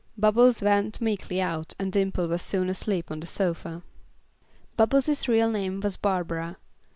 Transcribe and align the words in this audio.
Bubbles 0.17 0.63
went 0.63 0.99
meekly 0.99 1.39
out 1.39 1.75
and 1.77 1.91
Dimple 1.91 2.27
was 2.27 2.41
soon 2.41 2.69
asleep 2.69 3.11
on 3.11 3.19
the 3.19 3.27
sofa. 3.27 3.83
Bubbles' 4.75 5.27
real 5.27 5.51
name 5.51 5.79
was 5.79 5.95
Barbara. 5.95 6.57